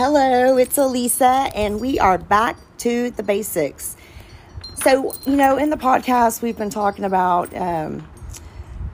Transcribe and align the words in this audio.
Hello, 0.00 0.56
it's 0.56 0.78
Elisa, 0.78 1.50
and 1.56 1.80
we 1.80 1.98
are 1.98 2.18
back 2.18 2.56
to 2.78 3.10
the 3.10 3.24
basics. 3.24 3.96
So, 4.76 5.12
you 5.26 5.34
know, 5.34 5.56
in 5.56 5.70
the 5.70 5.76
podcast, 5.76 6.40
we've 6.40 6.56
been 6.56 6.70
talking 6.70 7.04
about 7.04 7.52
um, 7.56 8.08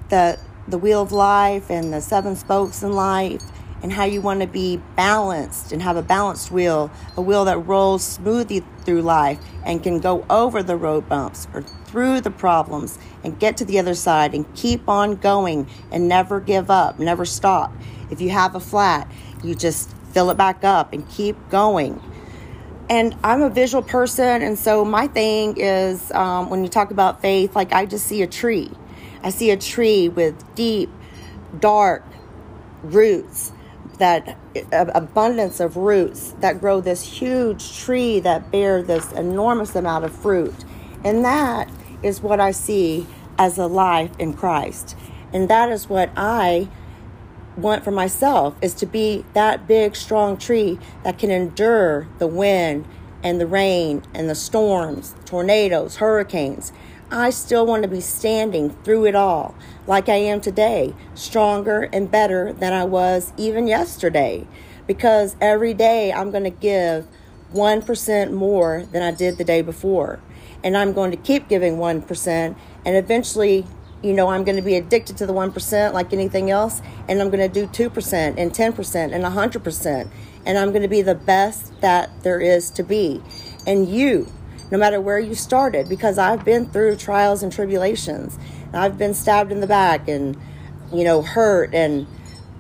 the 0.09 0.39
the 0.67 0.79
wheel 0.79 1.03
of 1.03 1.13
life 1.13 1.69
and 1.69 1.93
the 1.93 2.01
seven 2.01 2.37
spokes 2.37 2.83
in 2.83 2.95
life, 2.95 3.43
and 3.83 3.93
how 3.93 4.05
you 4.05 4.23
want 4.23 4.41
to 4.41 4.47
be 4.47 4.81
balanced 4.97 5.73
and 5.73 5.83
have 5.83 5.99
a 5.99 6.03
balanced 6.03 6.51
wheel, 6.51 6.91
a 7.19 7.21
wheel 7.21 7.45
that 7.45 7.59
rolls 7.59 8.03
smoothly 8.03 8.65
through 8.87 9.03
life 9.03 9.39
and 9.67 9.83
can 9.83 10.01
go 10.01 10.25
over 10.31 10.63
the 10.63 10.75
road 10.75 11.07
bumps 11.07 11.47
or 11.53 11.61
through 11.61 12.23
the 12.23 12.31
problems 12.31 12.99
and 13.23 13.39
get 13.39 13.59
to 13.59 13.67
the 13.67 13.79
other 13.79 13.93
side 13.93 14.35
and 14.35 14.55
keep 14.55 14.89
on 14.89 15.17
going 15.17 15.69
and 15.93 16.09
never 16.09 16.41
give 16.41 16.71
up, 16.71 16.99
never 16.99 17.27
stop. 17.27 17.75
If 18.11 18.23
you 18.23 18.31
have 18.31 18.55
a 18.55 18.61
flat, 18.61 19.07
you 19.43 19.55
just 19.55 19.94
fill 20.15 20.31
it 20.31 20.37
back 20.37 20.65
up 20.65 20.93
and 20.93 21.07
keep 21.11 21.37
going. 21.51 22.01
And 22.89 23.17
I'm 23.25 23.43
a 23.43 23.51
visual 23.51 23.83
person, 23.83 24.43
and 24.43 24.59
so 24.59 24.85
my 24.85 25.09
thing 25.09 25.57
is 25.57 26.13
um, 26.13 26.49
when 26.51 26.63
you 26.63 26.71
talk 26.71 26.91
about 26.91 27.21
faith, 27.21 27.57
like 27.57 27.73
I 27.73 27.85
just 27.87 28.07
see 28.07 28.23
a 28.23 28.27
tree. 28.27 28.71
I 29.23 29.31
see 29.31 29.51
a 29.51 29.57
tree 29.57 30.09
with 30.09 30.55
deep, 30.55 30.91
dark 31.59 32.05
roots, 32.83 33.53
that 33.99 34.37
abundance 34.73 35.61
of 35.61 35.77
roots 35.77 36.35
that 36.41 36.61
grow 36.61 36.81
this 36.81 37.03
huge 37.03 37.79
tree 37.79 38.21
that 38.21 38.51
bear 38.51 38.83
this 38.83 39.13
enormous 39.13 39.75
amount 39.77 40.05
of 40.05 40.15
fruit. 40.15 40.55
And 41.05 41.25
that 41.25 41.71
is 42.03 42.21
what 42.21 42.41
I 42.41 42.51
see 42.51 43.07
as 43.39 43.59
a 43.59 43.67
life 43.67 44.11
in 44.19 44.35
Christ. 44.35 44.97
And 45.33 45.49
that 45.49 45.71
is 45.71 45.89
what 45.89 46.11
I 46.17 46.69
want 47.57 47.85
for 47.85 47.91
myself 47.91 48.57
is 48.61 48.75
to 48.75 48.87
be 48.87 49.25
that 49.35 49.67
big, 49.67 49.97
strong 49.97 50.37
tree 50.37 50.79
that 51.03 51.19
can 51.19 51.31
endure 51.31 52.09
the 52.19 52.27
wind 52.27 52.87
and 53.23 53.41
the 53.41 53.47
rain 53.47 54.03
and 54.13 54.29
the 54.29 54.35
storms, 54.35 55.15
tornadoes, 55.25 55.97
hurricanes. 55.97 56.73
I 57.11 57.31
still 57.31 57.67
want 57.67 57.83
to 57.83 57.89
be 57.89 58.01
standing 58.01 58.71
through 58.71 59.07
it 59.07 59.15
all 59.15 59.55
like 59.87 60.09
I 60.09 60.17
am 60.17 60.41
today, 60.41 60.95
stronger 61.15 61.89
and 61.93 62.11
better 62.11 62.53
than 62.53 62.73
I 62.73 62.85
was 62.85 63.33
even 63.37 63.67
yesterday. 63.67 64.47
Because 64.87 65.37
every 65.41 65.75
day 65.75 66.13
I'm 66.13 66.31
going 66.31 66.45
to 66.45 66.51
give 66.51 67.07
1% 67.55 68.33
more 68.33 68.85
than 68.91 69.03
I 69.03 69.13
did 69.13 69.39
the 69.39 69.45
day 69.45 69.63
before. 69.63 70.21
And 70.63 70.77
I'm 70.77 70.93
going 70.93 71.11
to 71.11 71.17
keep 71.17 71.49
giving 71.49 71.77
1%. 71.77 72.57
And 72.85 72.97
eventually, 72.97 73.67
you 74.05 74.13
know, 74.13 74.29
I'm 74.29 74.45
going 74.45 74.57
to 74.57 74.63
be 74.63 74.77
addicted 74.77 75.17
to 75.17 75.27
the 75.27 75.33
1% 75.33 75.93
like 75.95 76.13
anything 76.13 76.51
else, 76.51 76.83
and 77.09 77.23
I'm 77.23 77.31
going 77.31 77.51
to 77.51 77.67
do 77.67 77.67
2% 77.67 78.35
and 78.37 78.53
10% 78.53 79.13
and 79.13 79.25
100%. 79.25 80.09
And 80.47 80.59
I'm 80.59 80.71
going 80.71 80.83
to 80.83 80.89
be 80.89 81.01
the 81.01 81.15
best 81.15 81.81
that 81.81 82.11
there 82.23 82.39
is 82.39 82.71
to 82.73 82.83
be. 82.83 83.23
And 83.67 83.89
you, 83.89 84.31
no 84.71 84.77
matter 84.77 85.01
where 85.01 85.19
you 85.19 85.35
started, 85.35 85.89
because 85.89 86.19
I've 86.19 86.45
been 86.45 86.67
through 86.67 86.97
trials 86.97 87.43
and 87.43 87.51
tribulations. 87.51 88.39
I've 88.75 88.99
been 88.99 89.15
stabbed 89.15 89.51
in 89.53 89.61
the 89.61 89.67
back 89.67 90.07
and, 90.07 90.37
you 90.93 91.05
know, 91.05 91.23
hurt 91.23 91.75
and, 91.75 92.07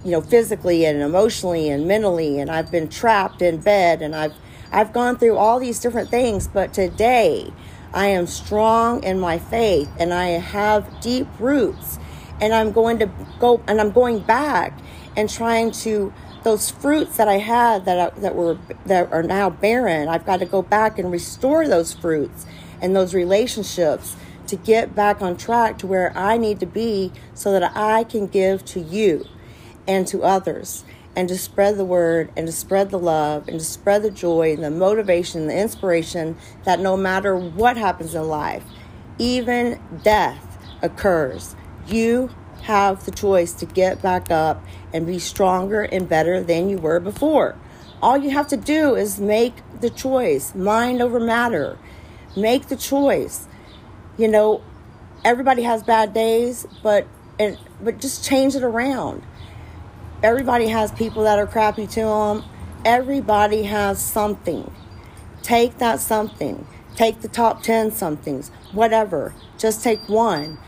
you 0.02 0.12
know, 0.12 0.22
physically 0.22 0.86
and 0.86 1.02
emotionally 1.02 1.68
and 1.68 1.86
mentally, 1.86 2.38
and 2.38 2.50
I've 2.50 2.70
been 2.70 2.88
trapped 2.88 3.42
in 3.42 3.58
bed 3.58 4.00
and 4.00 4.16
I've 4.16 4.34
I've 4.72 4.92
gone 4.92 5.18
through 5.18 5.36
all 5.36 5.60
these 5.60 5.78
different 5.78 6.10
things, 6.10 6.48
but 6.48 6.74
today 6.74 7.52
I 7.94 8.08
am 8.08 8.26
strong 8.26 9.04
in 9.04 9.20
my 9.20 9.38
faith 9.38 9.88
and 9.98 10.12
I 10.12 10.30
have 10.30 11.00
deep 11.00 11.28
roots 11.38 11.98
and 12.40 12.52
I'm 12.52 12.72
going 12.72 12.98
to 12.98 13.08
go 13.38 13.62
and 13.68 13.80
I'm 13.80 13.92
going 13.92 14.18
back 14.18 14.76
and 15.16 15.30
trying 15.30 15.70
to 15.70 16.12
those 16.42 16.70
fruits 16.70 17.16
that 17.16 17.28
I 17.28 17.38
had 17.38 17.84
that 17.84 18.20
that 18.20 18.34
were 18.34 18.58
that 18.84 19.12
are 19.12 19.22
now 19.22 19.48
barren. 19.48 20.08
I've 20.08 20.26
got 20.26 20.40
to 20.40 20.46
go 20.46 20.60
back 20.60 20.98
and 20.98 21.12
restore 21.12 21.68
those 21.68 21.94
fruits 21.94 22.46
and 22.82 22.96
those 22.96 23.14
relationships 23.14 24.16
to 24.48 24.56
get 24.56 24.94
back 24.94 25.22
on 25.22 25.36
track 25.36 25.78
to 25.78 25.86
where 25.86 26.12
I 26.18 26.36
need 26.36 26.58
to 26.60 26.66
be 26.66 27.12
so 27.32 27.52
that 27.52 27.76
I 27.76 28.02
can 28.04 28.26
give 28.26 28.64
to 28.66 28.80
you 28.80 29.24
and 29.86 30.06
to 30.08 30.24
others 30.24 30.84
and 31.16 31.28
to 31.28 31.38
spread 31.38 31.76
the 31.76 31.84
word 31.84 32.30
and 32.36 32.46
to 32.46 32.52
spread 32.52 32.90
the 32.90 32.98
love 32.98 33.48
and 33.48 33.58
to 33.58 33.64
spread 33.64 34.02
the 34.02 34.10
joy 34.10 34.52
and 34.52 34.64
the 34.64 34.70
motivation 34.70 35.42
and 35.42 35.50
the 35.50 35.58
inspiration 35.58 36.36
that 36.64 36.80
no 36.80 36.96
matter 36.96 37.36
what 37.36 37.76
happens 37.76 38.14
in 38.14 38.28
life, 38.28 38.64
even 39.18 39.80
death 40.02 40.58
occurs, 40.82 41.54
you 41.86 42.30
have 42.62 43.04
the 43.04 43.10
choice 43.10 43.52
to 43.52 43.66
get 43.66 44.02
back 44.02 44.30
up 44.30 44.64
and 44.92 45.06
be 45.06 45.18
stronger 45.18 45.82
and 45.82 46.08
better 46.08 46.42
than 46.42 46.68
you 46.68 46.78
were 46.78 46.98
before. 46.98 47.56
All 48.02 48.16
you 48.16 48.30
have 48.30 48.48
to 48.48 48.56
do 48.56 48.94
is 48.94 49.20
make 49.20 49.54
the 49.80 49.90
choice, 49.90 50.54
mind 50.54 51.00
over 51.00 51.20
matter. 51.20 51.78
Make 52.36 52.68
the 52.68 52.76
choice. 52.76 53.46
You 54.16 54.28
know, 54.28 54.62
everybody 55.24 55.62
has 55.62 55.82
bad 55.82 56.12
days, 56.12 56.66
but 56.82 57.06
and 57.38 57.58
but 57.80 58.00
just 58.00 58.24
change 58.24 58.54
it 58.54 58.62
around 58.62 59.22
Everybody 60.22 60.68
has 60.68 60.92
people 60.92 61.24
that 61.24 61.38
are 61.38 61.46
crappy 61.46 61.86
to 61.88 62.00
them. 62.00 62.44
Everybody 62.84 63.64
has 63.64 64.02
something. 64.02 64.72
Take 65.42 65.78
that 65.78 66.00
something. 66.00 66.66
Take 66.96 67.20
the 67.20 67.28
top 67.28 67.62
10 67.62 67.90
somethings, 67.90 68.50
whatever. 68.72 69.34
Just 69.58 69.82
take 69.82 70.08
one 70.08 70.58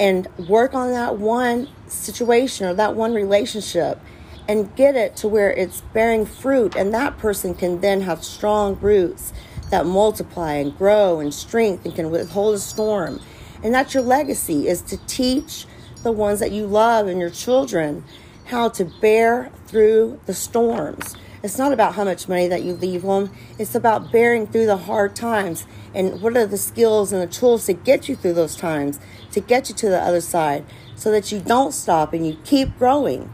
and 0.00 0.26
work 0.48 0.74
on 0.74 0.92
that 0.92 1.18
one 1.18 1.68
situation 1.86 2.66
or 2.66 2.74
that 2.74 2.94
one 2.94 3.12
relationship 3.12 4.00
and 4.48 4.74
get 4.74 4.96
it 4.96 5.14
to 5.16 5.28
where 5.28 5.52
it's 5.52 5.82
bearing 5.92 6.24
fruit. 6.24 6.74
And 6.74 6.92
that 6.94 7.18
person 7.18 7.54
can 7.54 7.80
then 7.80 8.00
have 8.00 8.24
strong 8.24 8.78
roots 8.80 9.32
that 9.70 9.84
multiply 9.84 10.54
and 10.54 10.76
grow 10.76 11.20
and 11.20 11.32
strength 11.32 11.84
and 11.84 11.94
can 11.94 12.10
withhold 12.10 12.54
a 12.54 12.58
storm. 12.58 13.20
And 13.62 13.74
that's 13.74 13.92
your 13.92 14.02
legacy 14.02 14.66
is 14.66 14.80
to 14.82 14.96
teach 15.06 15.66
the 16.02 16.12
ones 16.12 16.40
that 16.40 16.52
you 16.52 16.66
love 16.66 17.08
and 17.08 17.20
your 17.20 17.30
children 17.30 18.04
how 18.48 18.68
to 18.70 18.84
bear 19.02 19.50
through 19.66 20.18
the 20.24 20.32
storms. 20.32 21.16
It's 21.42 21.58
not 21.58 21.72
about 21.72 21.94
how 21.94 22.04
much 22.04 22.28
money 22.28 22.48
that 22.48 22.62
you 22.62 22.72
leave 22.72 23.02
them. 23.02 23.30
It's 23.58 23.74
about 23.74 24.10
bearing 24.10 24.46
through 24.46 24.66
the 24.66 24.78
hard 24.78 25.14
times 25.14 25.66
and 25.94 26.22
what 26.22 26.36
are 26.36 26.46
the 26.46 26.56
skills 26.56 27.12
and 27.12 27.22
the 27.22 27.32
tools 27.32 27.66
to 27.66 27.74
get 27.74 28.08
you 28.08 28.16
through 28.16 28.32
those 28.32 28.56
times, 28.56 28.98
to 29.32 29.40
get 29.40 29.68
you 29.68 29.74
to 29.76 29.90
the 29.90 30.00
other 30.00 30.22
side, 30.22 30.64
so 30.96 31.12
that 31.12 31.30
you 31.30 31.40
don't 31.40 31.72
stop 31.72 32.14
and 32.14 32.26
you 32.26 32.38
keep 32.44 32.76
growing. 32.78 33.30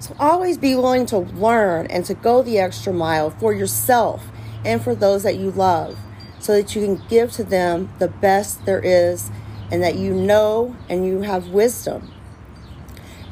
So 0.00 0.16
always 0.18 0.56
be 0.56 0.74
willing 0.74 1.04
to 1.06 1.18
learn 1.18 1.86
and 1.86 2.04
to 2.06 2.14
go 2.14 2.42
the 2.42 2.58
extra 2.58 2.92
mile 2.92 3.28
for 3.28 3.52
yourself 3.52 4.26
and 4.64 4.82
for 4.82 4.94
those 4.94 5.22
that 5.22 5.36
you 5.36 5.50
love, 5.50 5.98
so 6.38 6.54
that 6.54 6.74
you 6.74 6.82
can 6.82 7.06
give 7.08 7.30
to 7.32 7.44
them 7.44 7.92
the 7.98 8.08
best 8.08 8.64
there 8.64 8.80
is 8.80 9.30
and 9.70 9.82
that 9.82 9.96
you 9.96 10.14
know 10.14 10.74
and 10.88 11.06
you 11.06 11.20
have 11.20 11.48
wisdom. 11.48 12.10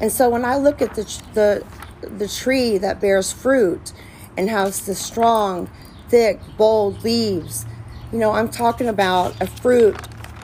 And 0.01 0.11
so 0.11 0.29
when 0.29 0.45
I 0.45 0.55
look 0.57 0.81
at 0.81 0.95
the 0.95 1.03
the 1.33 1.65
the 2.01 2.27
tree 2.27 2.77
that 2.77 3.01
bears 3.01 3.31
fruit 3.31 3.91
and 4.37 4.49
has 4.49 4.85
the 4.85 4.95
strong, 4.95 5.69
thick, 6.07 6.39
bold 6.57 7.03
leaves, 7.03 7.65
you 8.11 8.19
know, 8.19 8.31
I'm 8.31 8.49
talking 8.49 8.87
about 8.87 9.39
a 9.41 9.47
fruit, 9.47 9.97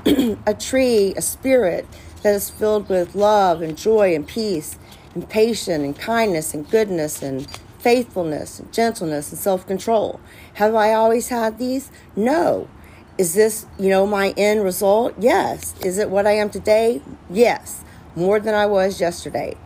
a 0.45 0.53
tree, 0.53 1.13
a 1.15 1.21
spirit 1.21 1.87
that 2.23 2.35
is 2.35 2.49
filled 2.49 2.89
with 2.89 3.15
love 3.15 3.61
and 3.61 3.77
joy 3.77 4.13
and 4.13 4.27
peace 4.27 4.77
and 5.13 5.27
patience 5.29 5.83
and 5.83 5.97
kindness 5.97 6.53
and 6.53 6.69
goodness 6.69 7.21
and 7.21 7.47
faithfulness 7.79 8.59
and 8.59 8.73
gentleness 8.73 9.31
and 9.31 9.39
self-control. 9.39 10.19
Have 10.55 10.75
I 10.75 10.93
always 10.93 11.29
had 11.29 11.57
these? 11.57 11.89
No. 12.15 12.67
Is 13.17 13.33
this, 13.33 13.65
you 13.79 13.89
know, 13.89 14.05
my 14.05 14.33
end 14.35 14.63
result? 14.63 15.13
Yes. 15.17 15.73
Is 15.81 15.97
it 15.97 16.09
what 16.09 16.27
I 16.27 16.31
am 16.31 16.49
today? 16.49 17.01
Yes 17.29 17.85
more 18.15 18.39
than 18.39 18.53
I 18.53 18.65
was 18.65 18.99
yesterday, 19.01 19.57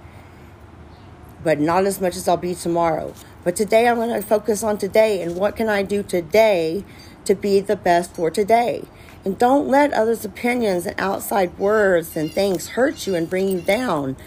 but 1.43 1.59
not 1.59 1.85
as 1.85 2.01
much 2.01 2.15
as 2.15 2.27
I'll 2.27 2.37
be 2.37 2.55
tomorrow. 2.55 3.13
But 3.43 3.55
today 3.55 3.87
I'm 3.87 3.95
going 3.95 4.09
to 4.09 4.27
focus 4.27 4.63
on 4.63 4.77
today 4.77 5.21
and 5.21 5.35
what 5.35 5.55
can 5.55 5.69
I 5.69 5.83
do 5.83 6.03
today 6.03 6.83
to 7.25 7.35
be 7.35 7.59
the 7.59 7.75
best 7.75 8.15
for 8.15 8.29
today. 8.29 8.83
And 9.23 9.37
don't 9.37 9.67
let 9.67 9.93
others' 9.93 10.25
opinions 10.25 10.85
and 10.85 10.99
outside 10.99 11.57
words 11.59 12.15
and 12.15 12.31
things 12.31 12.69
hurt 12.69 13.05
you 13.05 13.15
and 13.15 13.29
bring 13.29 13.49
you 13.49 13.61
down. 13.61 14.17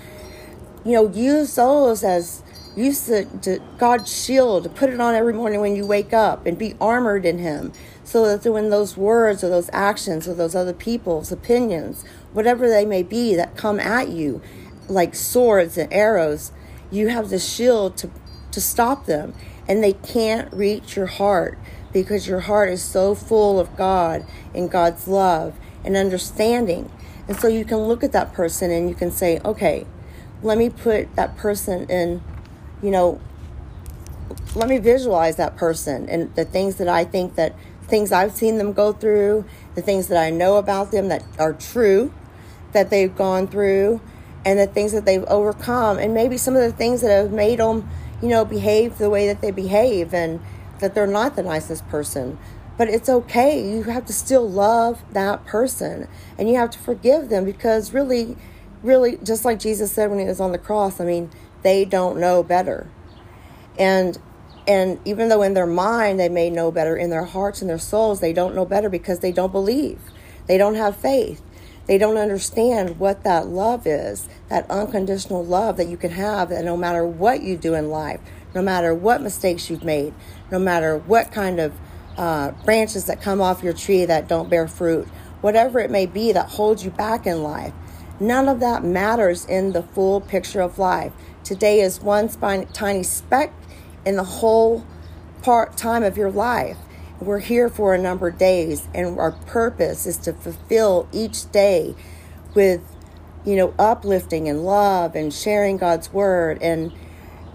You 0.85 0.93
know, 0.93 1.09
use 1.09 1.55
those 1.55 2.05
as 2.05 2.43
use 2.77 3.03
the, 3.03 3.29
the 3.43 3.61
God's 3.79 4.13
shield 4.13 4.65
to 4.65 4.69
put 4.69 4.91
it 4.91 5.01
on 5.01 5.15
every 5.15 5.35
morning 5.35 5.61
when 5.61 5.77
you 5.77 5.87
wake 5.87 6.13
up 6.13 6.47
and 6.47 6.59
be 6.59 6.75
armored 6.81 7.25
in 7.25 7.39
Him 7.39 7.73
so 8.05 8.37
that 8.37 8.51
when 8.51 8.71
those 8.71 8.97
words 8.97 9.45
or 9.45 9.49
those 9.49 9.71
actions 9.73 10.27
or 10.27 10.35
those 10.35 10.55
other 10.55 10.73
people's 10.73 11.31
opinions, 11.31 12.05
whatever 12.33 12.69
they 12.69 12.85
may 12.85 13.03
be 13.03 13.35
that 13.35 13.57
come 13.57 13.79
at 13.79 14.09
you, 14.09 14.43
like 14.89 15.15
swords 15.15 15.79
and 15.79 15.93
arrows, 15.93 16.53
you 16.91 17.09
have 17.09 17.31
the 17.31 17.39
shield 17.39 17.97
to, 17.99 18.11
to 18.51 18.61
stop 18.61 19.07
them. 19.07 19.35
And 19.69 19.83
they 19.83 19.93
can't 19.93 20.53
reach 20.53 20.97
your 20.97 21.07
heart 21.07 21.57
because 21.93 22.27
your 22.27 22.41
heart 22.41 22.69
is 22.71 22.83
so 22.83 23.15
full 23.15 23.61
of 23.61 23.77
God 23.77 24.27
and 24.55 24.71
God's 24.71 25.07
love 25.07 25.57
and 25.85 25.97
understanding. 25.97 26.91
And 27.29 27.37
so 27.39 27.49
you 27.49 27.65
can 27.65 27.79
look 27.79 28.03
at 28.03 28.13
that 28.13 28.33
person 28.33 28.71
and 28.71 28.89
you 28.89 28.95
can 28.95 29.11
say, 29.11 29.41
okay, 29.45 29.87
let 30.43 30.59
me 30.59 30.69
put 30.69 31.15
that 31.17 31.37
person 31.37 31.89
in, 31.89 32.23
you 32.83 32.91
know, 32.91 33.21
let 34.55 34.69
me 34.69 34.79
visualize 34.79 35.37
that 35.37 35.57
person 35.57 36.09
and 36.09 36.35
the 36.35 36.45
things 36.45 36.77
that 36.77 36.89
I 36.89 37.05
think 37.05 37.37
that 37.37 37.55
things 37.85 38.13
I've 38.13 38.33
seen 38.33 38.59
them 38.59 38.73
go 38.73 38.93
through, 38.93 39.45
the 39.75 39.83
things 39.83 40.09
that 40.09 40.23
I 40.23 40.31
know 40.31 40.57
about 40.57 40.91
them 40.91 41.09
that 41.09 41.25
are 41.39 41.53
true, 41.53 42.13
that 42.73 42.91
they've 42.91 43.15
gone 43.15 43.47
through, 43.47 44.01
and 44.45 44.59
the 44.59 44.67
things 44.67 44.93
that 44.93 45.05
they've 45.05 45.25
overcome, 45.25 45.99
and 45.99 46.15
maybe 46.15 46.37
some 46.37 46.57
of 46.57 46.63
the 46.63 46.73
things 46.73 47.01
that 47.03 47.11
have 47.11 47.33
made 47.33 47.59
them, 47.59 47.89
you 48.21 48.29
know, 48.29 48.45
behave 48.45 48.99
the 48.99 49.11
way 49.11 49.27
that 49.27 49.41
they 49.41 49.51
behave, 49.51 50.13
and 50.15 50.41
that 50.81 50.95
they're 50.95 51.07
not 51.07 51.37
the 51.37 51.43
nicest 51.43 51.87
person. 51.89 52.39
But 52.79 52.89
it's 52.89 53.09
okay. 53.09 53.63
You 53.63 53.85
have 53.85 54.07
to 54.07 54.13
still 54.13 54.49
love 54.49 55.03
that 55.13 55.45
person, 55.45 56.09
and 56.39 56.49
you 56.49 56.57
have 56.57 56.71
to 56.71 56.79
forgive 56.79 57.29
them 57.29 57.45
because 57.45 57.93
really, 57.93 58.37
really, 58.83 59.19
just 59.19 59.45
like 59.45 59.59
Jesus 59.59 59.93
said 59.93 60.11
when 60.11 60.19
he 60.19 60.25
was 60.25 60.41
on 60.41 60.53
the 60.53 60.59
cross, 60.59 61.01
I 61.01 61.05
mean, 61.05 61.31
they 61.63 61.85
don't 61.85 62.19
know 62.19 62.43
better. 62.43 62.89
And 63.79 64.19
and 64.67 65.01
even 65.05 65.29
though 65.29 65.43
in 65.43 65.55
their 65.55 65.67
mind 65.67 66.21
they 66.21 66.29
may 66.29 66.49
know 66.49 66.71
better, 66.71 66.97
in 66.97 67.11
their 67.11 67.25
hearts 67.25 67.61
and 67.61 67.71
their 67.71 67.79
souls 67.79 68.21
they 68.21 68.33
don't 68.33 68.55
know 68.55 68.65
better 68.65 68.89
because 68.89 69.21
they 69.21 69.33
don't 69.33 69.53
believe. 69.53 70.01
They 70.47 70.59
don't 70.59 70.75
have 70.75 70.97
faith. 70.97 71.43
They 71.87 71.99
don't 71.99 72.17
understand 72.17 72.99
what 73.01 73.25
that 73.25 73.49
love 73.49 73.87
is, 73.87 74.29
that 74.49 74.71
unconditional 74.71 75.45
love 75.45 75.77
that 75.79 75.89
you 75.89 75.97
can 75.97 76.13
have 76.13 76.51
that 76.51 76.65
no 76.65 76.77
matter 76.77 77.05
what 77.05 77.43
you 77.43 77.57
do 77.57 77.75
in 77.75 77.91
life, 77.91 78.21
no 78.55 78.63
matter 78.63 78.95
what 78.95 79.21
mistakes 79.21 79.69
you've 79.69 79.85
made, 79.85 80.15
no 80.51 80.59
matter 80.59 80.99
what 80.99 81.33
kind 81.33 81.59
of 81.59 81.73
uh, 82.17 82.53
branches 82.65 83.07
that 83.07 83.21
come 83.21 83.41
off 83.41 83.63
your 83.63 83.73
tree 83.73 84.05
that 84.05 84.29
don't 84.29 84.49
bear 84.49 84.69
fruit, 84.69 85.09
whatever 85.41 85.81
it 85.81 85.91
may 85.91 86.07
be 86.07 86.31
that 86.33 86.51
holds 86.51 86.85
you 86.85 86.91
back 86.91 87.27
in 87.27 87.43
life, 87.43 87.73
none 88.21 88.49
of 88.49 88.61
that 88.61 88.85
matters 88.85 89.45
in 89.47 89.73
the 89.73 89.83
full 89.83 90.21
picture 90.21 90.61
of 90.61 90.79
life. 90.79 91.13
Today 91.45 91.81
is 91.81 92.01
one 92.01 92.29
tiny 92.29 93.03
speck 93.03 93.53
in 94.07 94.15
the 94.17 94.23
whole 94.23 94.87
part 95.43 95.77
time 95.77 96.05
of 96.05 96.17
your 96.17 96.31
life. 96.31 96.77
We're 97.21 97.41
here 97.41 97.69
for 97.69 97.95
a 97.95 97.99
number 97.99 98.29
of 98.29 98.39
days, 98.39 98.87
and 98.95 99.19
our 99.19 99.33
purpose 99.33 100.07
is 100.07 100.19
to 100.19 100.33
fulfill 100.33 101.09
each 101.13 101.51
day 101.51 101.97
with, 102.55 102.81
you 103.45 103.57
know, 103.57 103.75
uplifting 103.77 104.49
and 104.49 104.65
love 104.65 105.17
and 105.17 105.35
sharing 105.35 105.79
God's 105.79 106.13
word, 106.13 106.63
and 106.63 106.93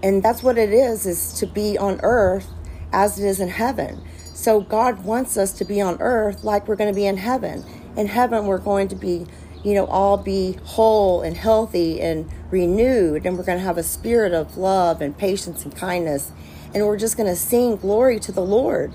and 0.02 0.22
that's 0.22 0.42
what 0.42 0.58
it 0.58 0.70
is: 0.70 1.06
is 1.06 1.32
to 1.34 1.46
be 1.46 1.78
on 1.78 1.98
earth 2.02 2.50
as 2.92 3.18
it 3.18 3.26
is 3.26 3.40
in 3.40 3.48
heaven. 3.48 4.02
So 4.34 4.60
God 4.60 5.02
wants 5.02 5.38
us 5.38 5.52
to 5.54 5.64
be 5.64 5.80
on 5.80 5.96
earth 6.00 6.44
like 6.44 6.68
we're 6.68 6.76
going 6.76 6.92
to 6.92 6.96
be 6.96 7.06
in 7.06 7.16
heaven. 7.16 7.64
In 7.96 8.06
heaven, 8.06 8.46
we're 8.46 8.58
going 8.58 8.88
to 8.88 8.96
be, 8.96 9.26
you 9.64 9.74
know, 9.74 9.86
all 9.86 10.18
be 10.18 10.58
whole 10.64 11.22
and 11.22 11.36
healthy 11.36 12.00
and 12.02 12.30
renewed, 12.50 13.26
and 13.26 13.36
we're 13.36 13.44
going 13.44 13.58
to 13.58 13.64
have 13.64 13.78
a 13.78 13.82
spirit 13.82 14.32
of 14.32 14.56
love 14.56 15.00
and 15.00 15.16
patience 15.16 15.64
and 15.64 15.74
kindness, 15.74 16.32
and 16.74 16.86
we're 16.86 16.98
just 16.98 17.16
going 17.16 17.28
to 17.28 17.36
sing 17.36 17.76
glory 17.76 18.18
to 18.20 18.32
the 18.32 18.42
Lord. 18.42 18.92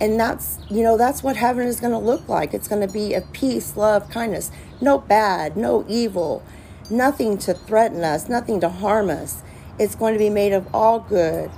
And 0.00 0.18
that's, 0.18 0.58
you 0.70 0.82
know, 0.82 0.96
that's 0.96 1.22
what 1.22 1.36
heaven 1.36 1.66
is 1.66 1.80
going 1.80 1.92
to 1.92 1.98
look 1.98 2.28
like. 2.28 2.54
It's 2.54 2.68
going 2.68 2.86
to 2.86 2.92
be 2.92 3.14
a 3.14 3.20
peace, 3.20 3.76
love, 3.76 4.08
kindness, 4.10 4.50
no 4.80 4.98
bad, 4.98 5.56
no 5.56 5.84
evil, 5.88 6.42
nothing 6.88 7.36
to 7.38 7.54
threaten 7.54 8.04
us, 8.04 8.28
nothing 8.28 8.60
to 8.60 8.68
harm 8.68 9.10
us. 9.10 9.42
It's 9.78 9.96
going 9.96 10.14
to 10.14 10.18
be 10.18 10.30
made 10.30 10.52
of 10.52 10.72
all 10.72 11.00
good, 11.00 11.50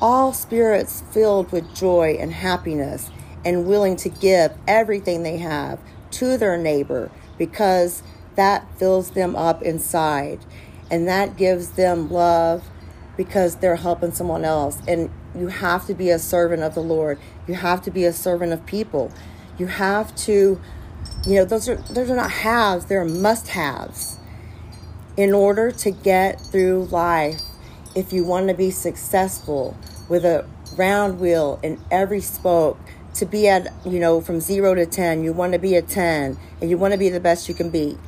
all 0.00 0.32
spirits 0.32 1.02
filled 1.10 1.52
with 1.52 1.74
joy 1.74 2.16
and 2.20 2.32
happiness, 2.32 3.10
and 3.44 3.66
willing 3.66 3.96
to 3.96 4.10
give 4.10 4.52
everything 4.68 5.22
they 5.22 5.38
have 5.38 5.80
to 6.10 6.36
their 6.36 6.58
neighbor 6.58 7.10
because 7.38 8.02
that 8.36 8.66
fills 8.78 9.10
them 9.10 9.34
up 9.34 9.62
inside 9.62 10.38
and 10.90 11.06
that 11.06 11.36
gives 11.36 11.70
them 11.70 12.10
love 12.10 12.68
because 13.16 13.56
they're 13.56 13.76
helping 13.76 14.12
someone 14.12 14.44
else. 14.44 14.80
And 14.88 15.10
you 15.34 15.48
have 15.48 15.86
to 15.86 15.94
be 15.94 16.10
a 16.10 16.18
servant 16.18 16.62
of 16.62 16.74
the 16.74 16.82
Lord. 16.82 17.18
You 17.46 17.54
have 17.54 17.82
to 17.82 17.90
be 17.90 18.04
a 18.04 18.12
servant 18.12 18.52
of 18.52 18.64
people. 18.66 19.12
You 19.58 19.66
have 19.66 20.14
to, 20.16 20.60
you 21.26 21.34
know, 21.34 21.44
those 21.44 21.68
are 21.68 21.76
those 21.76 22.10
are 22.10 22.16
not 22.16 22.30
haves, 22.30 22.86
they're 22.86 23.04
must 23.04 23.48
haves. 23.48 24.16
In 25.16 25.34
order 25.34 25.70
to 25.70 25.90
get 25.90 26.40
through 26.40 26.88
life, 26.90 27.42
if 27.94 28.12
you 28.12 28.24
want 28.24 28.48
to 28.48 28.54
be 28.54 28.70
successful 28.70 29.76
with 30.08 30.24
a 30.24 30.48
round 30.76 31.20
wheel 31.20 31.60
in 31.62 31.80
every 31.90 32.20
spoke, 32.20 32.78
to 33.14 33.26
be 33.26 33.48
at, 33.48 33.72
you 33.84 33.98
know, 33.98 34.20
from 34.20 34.40
zero 34.40 34.74
to 34.74 34.86
10, 34.86 35.24
you 35.24 35.32
want 35.32 35.52
to 35.52 35.58
be 35.58 35.74
a 35.74 35.82
10 35.82 36.38
and 36.60 36.70
you 36.70 36.78
want 36.78 36.92
to 36.92 36.98
be 36.98 37.08
the 37.08 37.20
best 37.20 37.48
you 37.48 37.54
can 37.54 37.68
be. 37.68 37.98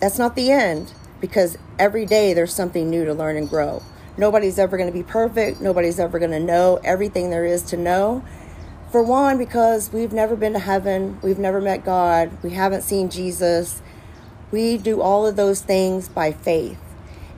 That's 0.00 0.18
not 0.18 0.34
the 0.34 0.50
end 0.50 0.92
because 1.20 1.58
every 1.78 2.06
day 2.06 2.32
there's 2.32 2.52
something 2.52 2.88
new 2.88 3.04
to 3.04 3.14
learn 3.14 3.36
and 3.36 3.48
grow. 3.48 3.82
Nobody's 4.16 4.58
ever 4.58 4.76
going 4.76 4.90
to 4.90 4.96
be 4.96 5.02
perfect. 5.02 5.60
Nobody's 5.60 5.98
ever 6.00 6.18
going 6.18 6.30
to 6.32 6.40
know 6.40 6.80
everything 6.84 7.30
there 7.30 7.44
is 7.44 7.62
to 7.64 7.76
know. 7.76 8.24
For 8.90 9.02
one, 9.02 9.38
because 9.38 9.92
we've 9.92 10.12
never 10.12 10.34
been 10.34 10.52
to 10.54 10.58
heaven, 10.58 11.18
we've 11.22 11.38
never 11.38 11.60
met 11.60 11.84
God, 11.84 12.30
we 12.42 12.50
haven't 12.50 12.82
seen 12.82 13.08
Jesus. 13.08 13.80
We 14.50 14.78
do 14.78 15.00
all 15.00 15.26
of 15.26 15.36
those 15.36 15.62
things 15.62 16.08
by 16.08 16.32
faith. 16.32 16.78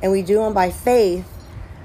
And 0.02 0.10
we 0.10 0.22
do 0.22 0.36
them 0.36 0.54
by 0.54 0.70
faith 0.70 1.28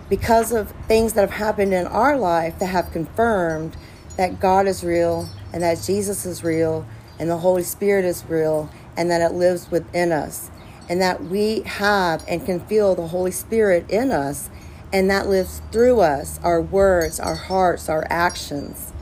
because 0.10 0.54
of 0.54 0.72
things 0.88 1.14
that 1.14 1.22
have 1.22 1.38
happened 1.38 1.74
in 1.74 1.86
our 1.86 2.18
life 2.18 2.58
that 2.60 2.68
have 2.68 2.92
confirmed 2.92 3.76
that 4.16 4.40
God 4.40 4.68
is 4.68 4.84
real 4.84 5.30
and 5.52 5.62
that 5.62 5.82
Jesus 5.86 6.26
is 6.26 6.44
real 6.44 6.86
and 7.20 7.30
the 7.30 7.38
Holy 7.38 7.64
Spirit 7.64 8.06
is 8.06 8.24
real 8.26 8.70
and 8.96 9.12
that 9.12 9.22
it 9.22 9.36
lives 9.36 9.70
within 9.70 10.12
us 10.12 10.50
and 10.90 11.02
that 11.02 11.24
we 11.24 11.62
have 11.62 12.24
and 12.28 12.46
can 12.46 12.60
feel 12.62 12.96
the 12.96 13.08
Holy 13.08 13.32
Spirit 13.32 13.90
in 13.90 14.12
us 14.12 14.50
and 14.94 15.10
that 15.10 15.28
lives 15.28 15.62
through 15.72 16.00
us 16.00 16.40
our 16.44 16.62
words 16.62 17.20
our 17.20 17.36
hearts 17.36 17.90
our 17.90 18.06
actions. 18.10 18.94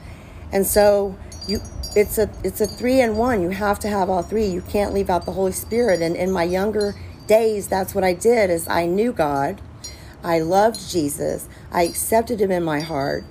And 0.52 0.66
so 0.66 1.18
you 1.48 1.60
it's 1.96 2.18
a 2.18 2.30
it's 2.44 2.62
a 2.62 2.68
three 2.68 3.00
in 3.02 3.16
one. 3.16 3.42
You 3.42 3.50
have 3.50 3.80
to 3.80 3.88
have 3.88 4.10
all 4.10 4.24
three. 4.24 4.46
You 4.46 4.62
can't 4.62 4.94
leave 4.94 5.10
out 5.10 5.26
the 5.26 5.32
holy 5.32 5.52
spirit. 5.52 6.02
And 6.02 6.16
in 6.16 6.32
my 6.32 6.44
younger 6.44 6.96
days 7.28 7.68
that's 7.68 7.96
what 7.96 8.04
i 8.04 8.14
did 8.14 8.50
is 8.50 8.68
i 8.68 8.86
knew 8.86 9.12
god. 9.12 9.62
I 10.24 10.40
loved 10.40 10.90
jesus. 10.90 11.48
I 11.72 11.84
accepted 11.84 12.40
him 12.40 12.52
in 12.52 12.64
my 12.64 12.82
heart. 12.82 13.24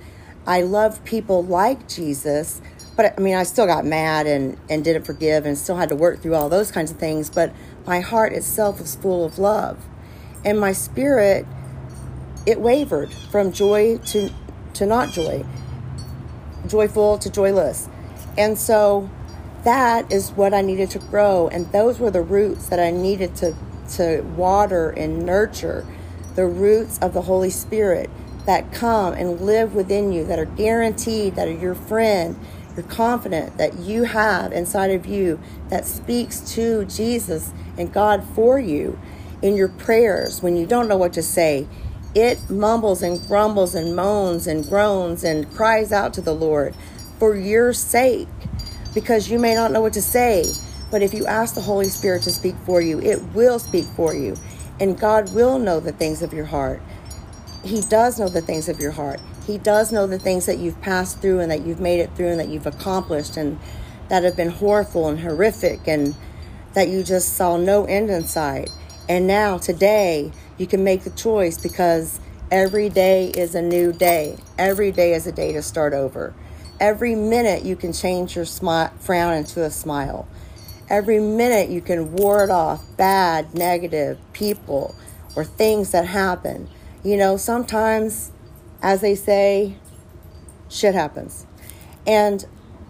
I 0.47 0.61
loved 0.61 1.03
people 1.05 1.43
like 1.43 1.87
jesus 1.89 2.61
but 2.95 3.13
i 3.17 3.21
mean 3.21 3.35
i 3.35 3.43
still 3.43 3.65
got 3.65 3.83
mad 3.83 4.25
and 4.25 4.57
and 4.69 4.81
didn't 4.83 5.03
forgive 5.03 5.45
and 5.45 5.57
still 5.57 5.75
had 5.75 5.89
to 5.89 5.95
work 5.95 6.21
through 6.21 6.33
all 6.35 6.47
those 6.49 6.71
kinds 6.71 6.91
of 6.91 6.97
things. 6.97 7.29
But 7.29 7.53
my 7.85 7.99
heart 7.99 8.33
itself 8.33 8.79
was 8.79 8.95
full 8.95 9.23
of 9.25 9.37
love 9.37 9.85
and 10.43 10.59
my 10.59 10.71
spirit 10.71 11.45
it 12.45 12.59
wavered 12.59 13.11
from 13.31 13.51
joy 13.51 13.97
to 13.97 14.29
to 14.73 14.85
not 14.85 15.11
joy 15.11 15.43
joyful 16.67 17.17
to 17.19 17.29
joyless. 17.29 17.87
And 18.37 18.57
so 18.57 19.09
that 19.65 20.11
is 20.11 20.31
what 20.31 20.53
i 20.53 20.61
needed 20.61 20.91
to 20.91 20.99
grow 20.99 21.47
and 21.47 21.69
those 21.71 21.99
were 21.99 22.11
the 22.11 22.21
roots 22.21 22.69
that 22.69 22.79
i 22.79 22.91
needed 22.91 23.35
to 23.35 23.53
to 23.89 24.21
water 24.37 24.91
and 24.91 25.25
nurture 25.25 25.85
the 26.35 26.45
roots 26.45 26.99
of 26.99 27.13
the 27.13 27.23
holy 27.23 27.49
spirit 27.49 28.07
that 28.45 28.71
come 28.71 29.13
and 29.13 29.41
live 29.41 29.73
within 29.73 30.11
you 30.11 30.23
that 30.23 30.37
are 30.37 30.45
guaranteed 30.45 31.35
that 31.35 31.47
are 31.47 31.51
your 31.51 31.73
friend 31.73 32.39
you're 32.75 32.85
confident 32.85 33.57
that 33.57 33.77
you 33.79 34.03
have 34.03 34.51
inside 34.51 34.91
of 34.91 35.05
you 35.05 35.39
that 35.69 35.85
speaks 35.85 36.39
to 36.53 36.85
jesus 36.85 37.53
and 37.77 37.91
god 37.93 38.23
for 38.35 38.59
you 38.59 38.99
in 39.41 39.55
your 39.55 39.69
prayers 39.69 40.41
when 40.41 40.55
you 40.55 40.65
don't 40.65 40.87
know 40.87 40.97
what 40.97 41.13
to 41.13 41.21
say 41.21 41.67
it 42.15 42.49
mumbles 42.49 43.03
and 43.03 43.21
grumbles 43.27 43.75
and 43.75 43.93
moans 43.93 44.47
and 44.47 44.65
groans 44.65 45.25
and 45.25 45.53
cries 45.53 45.91
out 45.91 46.13
to 46.13 46.21
the 46.21 46.33
Lord 46.33 46.73
for 47.19 47.35
your 47.35 47.73
sake 47.73 48.29
because 48.93 49.29
you 49.29 49.37
may 49.37 49.53
not 49.53 49.73
know 49.73 49.81
what 49.81 49.91
to 49.93 50.01
say. 50.01 50.45
But 50.89 51.01
if 51.01 51.13
you 51.13 51.25
ask 51.25 51.55
the 51.55 51.61
Holy 51.61 51.89
Spirit 51.89 52.23
to 52.23 52.31
speak 52.31 52.55
for 52.65 52.79
you, 52.79 53.01
it 53.01 53.21
will 53.33 53.59
speak 53.59 53.83
for 53.83 54.15
you. 54.15 54.37
And 54.79 54.97
God 54.97 55.33
will 55.35 55.59
know 55.59 55.81
the 55.81 55.91
things 55.91 56.21
of 56.21 56.31
your 56.31 56.45
heart. 56.45 56.81
He 57.65 57.81
does 57.81 58.17
know 58.17 58.29
the 58.29 58.41
things 58.41 58.69
of 58.69 58.79
your 58.79 58.91
heart. 58.91 59.19
He 59.45 59.57
does 59.57 59.91
know 59.91 60.07
the 60.07 60.17
things 60.17 60.47
that 60.47 60.57
you've 60.57 60.81
passed 60.81 61.21
through 61.21 61.39
and 61.39 61.51
that 61.51 61.65
you've 61.65 61.79
made 61.79 61.99
it 61.99 62.09
through 62.15 62.29
and 62.29 62.39
that 62.39 62.49
you've 62.49 62.65
accomplished 62.65 63.37
and 63.37 63.59
that 64.09 64.23
have 64.23 64.35
been 64.35 64.49
horrible 64.49 65.07
and 65.07 65.19
horrific 65.19 65.87
and 65.87 66.15
that 66.73 66.89
you 66.89 67.03
just 67.03 67.33
saw 67.33 67.57
no 67.57 67.85
end 67.85 68.09
in 68.09 68.23
sight. 68.23 68.69
And 69.07 69.27
now, 69.27 69.57
today, 69.57 70.31
you 70.57 70.65
can 70.65 70.83
make 70.83 71.03
the 71.03 71.11
choice 71.11 71.59
because 71.61 72.19
every 72.51 72.89
day 72.89 73.27
is 73.27 73.53
a 73.53 73.61
new 73.61 73.93
day. 73.93 74.37
Every 74.57 74.91
day 74.91 75.13
is 75.13 75.27
a 75.27 75.31
day 75.31 75.53
to 75.53 75.61
start 75.61 75.93
over. 75.93 76.33
Every 76.79 77.15
minute 77.15 77.63
you 77.63 77.75
can 77.75 77.93
change 77.93 78.35
your 78.35 78.45
smile, 78.45 78.91
frown 78.99 79.33
into 79.33 79.63
a 79.63 79.69
smile. 79.69 80.27
Every 80.89 81.19
minute 81.19 81.69
you 81.69 81.81
can 81.81 82.13
ward 82.13 82.49
off 82.49 82.83
bad, 82.97 83.53
negative 83.53 84.17
people 84.33 84.95
or 85.35 85.45
things 85.45 85.91
that 85.91 86.07
happen. 86.07 86.67
You 87.03 87.17
know, 87.17 87.37
sometimes, 87.37 88.31
as 88.85 89.01
they 89.01 89.15
say, 89.15 89.75
shit 90.69 90.93
happens. 90.93 91.47
And 92.05 92.45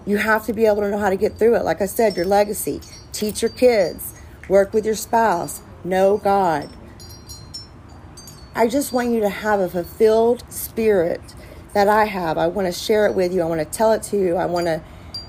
you 0.05 0.17
have 0.17 0.45
to 0.45 0.51
be 0.51 0.65
able 0.65 0.81
to 0.81 0.91
know 0.91 0.97
how 0.97 1.09
to 1.09 1.15
get 1.15 1.39
through 1.39 1.55
it. 1.55 1.63
Like 1.63 1.81
I 1.81 1.85
said, 1.85 2.17
your 2.17 2.25
legacy. 2.25 2.81
Teach 3.13 3.41
your 3.41 3.49
kids. 3.49 4.13
Work 4.49 4.73
with 4.73 4.85
your 4.85 4.95
spouse. 4.95 5.61
Know 5.85 6.17
God. 6.17 6.69
I 8.53 8.67
just 8.67 8.91
want 8.91 9.11
you 9.11 9.21
to 9.21 9.29
have 9.29 9.61
a 9.61 9.69
fulfilled 9.69 10.43
spirit 10.51 11.21
that 11.73 11.87
I 11.87 12.03
have. 12.03 12.37
I 12.37 12.47
want 12.47 12.65
to 12.67 12.73
share 12.73 13.05
it 13.05 13.15
with 13.15 13.33
you. 13.33 13.41
I 13.41 13.45
want 13.45 13.61
to 13.61 13.77
tell 13.77 13.93
it 13.93 14.03
to 14.03 14.17
you. 14.17 14.35
I 14.35 14.47
want 14.47 14.65
to 14.65 14.83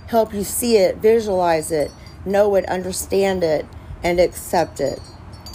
help 0.09 0.35
you 0.35 0.43
see 0.43 0.79
it, 0.79 0.97
visualize 0.97 1.71
it, 1.71 1.93
know 2.25 2.57
it, 2.57 2.67
understand 2.67 3.45
it, 3.45 3.67
and 4.03 4.19
accept 4.19 4.81
it 4.81 4.99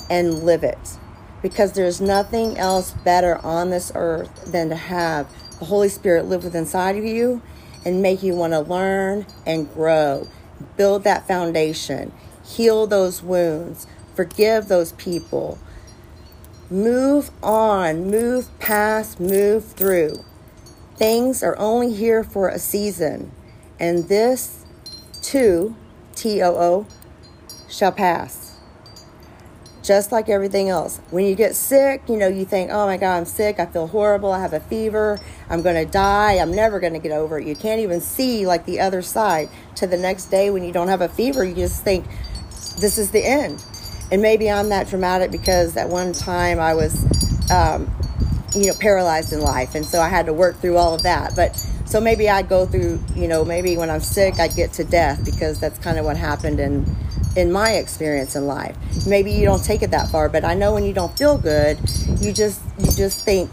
and 0.09 0.43
live 0.43 0.63
it. 0.63 0.97
Because 1.41 1.73
there's 1.73 1.99
nothing 1.99 2.57
else 2.57 2.91
better 2.91 3.37
on 3.39 3.69
this 3.69 3.91
earth 3.95 4.51
than 4.51 4.69
to 4.69 4.75
have 4.75 5.27
the 5.59 5.65
Holy 5.65 5.89
Spirit 5.89 6.25
live 6.25 6.43
within 6.43 6.61
inside 6.61 6.97
of 6.97 7.03
you 7.03 7.41
and 7.83 8.01
make 8.01 8.21
you 8.21 8.35
want 8.35 8.53
to 8.53 8.59
learn 8.59 9.25
and 9.45 9.71
grow. 9.73 10.27
Build 10.77 11.03
that 11.03 11.27
foundation, 11.27 12.11
heal 12.43 12.85
those 12.85 13.23
wounds, 13.23 13.87
forgive 14.15 14.67
those 14.67 14.91
people. 14.93 15.57
Move 16.69 17.31
on, 17.41 18.09
move 18.09 18.47
past, 18.59 19.19
move 19.19 19.65
through. 19.65 20.23
Things 20.95 21.41
are 21.41 21.57
only 21.57 21.93
here 21.93 22.23
for 22.23 22.49
a 22.49 22.59
season, 22.59 23.31
and 23.79 24.07
this 24.07 24.63
too, 25.21 25.75
T 26.15 26.41
O 26.41 26.55
O, 26.55 26.87
shall 27.67 27.91
pass. 27.91 28.50
Just 29.83 30.11
like 30.11 30.29
everything 30.29 30.69
else. 30.69 30.99
When 31.09 31.25
you 31.25 31.33
get 31.33 31.55
sick, 31.55 32.03
you 32.07 32.17
know, 32.17 32.27
you 32.27 32.45
think, 32.45 32.69
oh 32.71 32.85
my 32.85 32.97
God, 32.97 33.17
I'm 33.17 33.25
sick. 33.25 33.59
I 33.59 33.65
feel 33.65 33.87
horrible. 33.87 34.31
I 34.31 34.39
have 34.39 34.53
a 34.53 34.59
fever. 34.59 35.19
I'm 35.49 35.61
going 35.61 35.75
to 35.75 35.91
die. 35.91 36.33
I'm 36.33 36.53
never 36.53 36.79
going 36.79 36.93
to 36.93 36.99
get 36.99 37.11
over 37.11 37.39
it. 37.39 37.47
You 37.47 37.55
can't 37.55 37.79
even 37.79 37.99
see 37.99 38.45
like 38.45 38.65
the 38.65 38.79
other 38.79 39.01
side. 39.01 39.49
To 39.77 39.87
the 39.87 39.97
next 39.97 40.25
day 40.25 40.51
when 40.51 40.63
you 40.63 40.71
don't 40.71 40.89
have 40.89 41.01
a 41.01 41.09
fever, 41.09 41.43
you 41.43 41.55
just 41.55 41.83
think, 41.83 42.05
this 42.79 42.97
is 42.97 43.11
the 43.11 43.25
end. 43.25 43.63
And 44.11 44.21
maybe 44.21 44.51
I'm 44.51 44.69
that 44.69 44.87
dramatic 44.87 45.31
because 45.31 45.75
at 45.77 45.89
one 45.89 46.13
time 46.13 46.59
I 46.59 46.73
was 46.75 47.03
um, 47.51 47.91
you 48.55 48.67
know, 48.67 48.73
paralyzed 48.79 49.33
in 49.33 49.41
life. 49.41 49.75
And 49.75 49.85
so 49.85 50.01
I 50.01 50.09
had 50.09 50.25
to 50.27 50.33
work 50.33 50.59
through 50.59 50.77
all 50.77 50.93
of 50.93 51.03
that. 51.03 51.35
But 51.35 51.55
so 51.85 51.99
maybe 51.99 52.29
I'd 52.29 52.49
go 52.49 52.65
through, 52.65 53.03
you 53.15 53.27
know, 53.27 53.43
maybe 53.43 53.77
when 53.77 53.89
I'm 53.89 54.01
sick, 54.01 54.39
I'd 54.39 54.55
get 54.55 54.73
to 54.73 54.83
death 54.83 55.23
because 55.25 55.59
that's 55.59 55.79
kind 55.79 55.97
of 55.97 56.05
what 56.05 56.17
happened 56.17 56.59
in 56.59 56.85
in 57.35 57.51
my 57.51 57.73
experience 57.73 58.35
in 58.35 58.45
life. 58.45 58.75
Maybe 59.07 59.31
you 59.31 59.45
don't 59.45 59.63
take 59.63 59.81
it 59.81 59.91
that 59.91 60.09
far, 60.09 60.29
but 60.29 60.43
I 60.43 60.53
know 60.53 60.73
when 60.73 60.83
you 60.83 60.93
don't 60.93 61.15
feel 61.17 61.37
good, 61.37 61.79
you 62.19 62.33
just 62.33 62.61
you 62.79 62.91
just 62.91 63.23
think, 63.23 63.49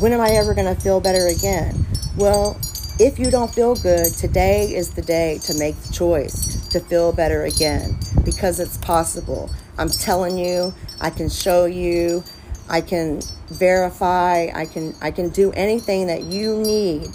when 0.00 0.12
am 0.12 0.20
I 0.20 0.30
ever 0.30 0.54
going 0.54 0.74
to 0.74 0.80
feel 0.80 1.00
better 1.00 1.26
again? 1.26 1.86
Well, 2.16 2.58
if 2.98 3.18
you 3.18 3.30
don't 3.30 3.52
feel 3.52 3.76
good, 3.76 4.06
today 4.14 4.74
is 4.74 4.90
the 4.90 5.02
day 5.02 5.38
to 5.44 5.58
make 5.58 5.76
the 5.76 5.92
choice 5.92 6.66
to 6.68 6.80
feel 6.80 7.12
better 7.12 7.44
again 7.44 7.96
because 8.24 8.58
it's 8.60 8.76
possible. 8.78 9.50
I'm 9.78 9.88
telling 9.88 10.36
you, 10.36 10.74
I 11.00 11.10
can 11.10 11.28
show 11.28 11.66
you, 11.66 12.24
I 12.68 12.80
can 12.80 13.20
verify, 13.48 14.48
I 14.54 14.66
can 14.66 14.94
I 15.00 15.10
can 15.10 15.28
do 15.28 15.52
anything 15.52 16.08
that 16.08 16.24
you 16.24 16.58
need 16.58 17.08